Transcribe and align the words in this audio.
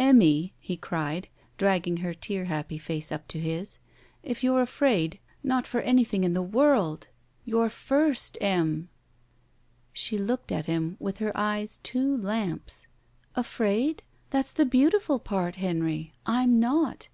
"Emmy," 0.00 0.52
he 0.58 0.76
cried, 0.76 1.28
dragging 1.58 1.98
her 1.98 2.12
tear 2.12 2.46
happy 2.46 2.76
face 2.76 3.12
up 3.12 3.28
to 3.28 3.38
his, 3.38 3.78
"if 4.24 4.42
you're 4.42 4.60
afraid— 4.60 5.20
^not 5.46 5.64
for 5.64 5.80
anything 5.80 6.24
in 6.24 6.32
the 6.32 6.42
world! 6.42 7.06
You're 7.44 7.68
^r5^, 7.68 8.36
Em." 8.40 8.88
She 9.92 10.18
looked 10.18 10.50
at 10.50 10.66
him 10.66 10.96
with 10.98 11.18
her 11.18 11.30
eyes 11.36 11.78
two 11.84 12.16
lamps. 12.16 12.88
"Afraid? 13.36 14.02
That's 14.30 14.50
the 14.50 14.66
beautiful 14.66 15.20
part, 15.20 15.54
Henry. 15.54 16.12
I'm 16.26 16.58
not. 16.58 17.08